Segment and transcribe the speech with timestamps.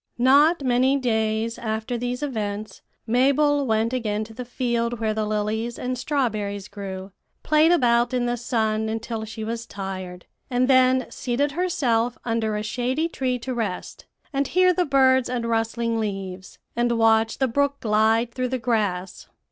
[0.17, 5.77] "Not many days after these events, Mabel went again to the field where the lilies
[5.77, 7.11] and strawberries grew,
[7.43, 12.63] played about in the sun until she was tired, and then seated herself under a
[12.63, 17.79] shady tree to rest, and hear the birds and rustling leaves, and watch the brook
[17.79, 19.27] glide through the grass.